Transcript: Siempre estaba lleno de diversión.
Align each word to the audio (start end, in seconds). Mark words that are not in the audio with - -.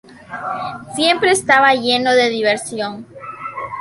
Siempre 0.95 1.29
estaba 1.29 1.75
lleno 1.75 2.13
de 2.15 2.29
diversión. 2.29 3.05